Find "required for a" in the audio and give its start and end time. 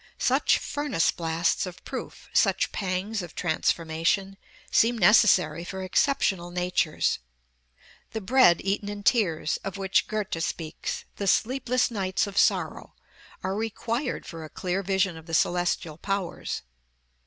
13.53-14.49